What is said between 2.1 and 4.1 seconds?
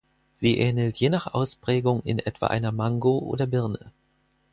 etwa einer Mango oder Birne.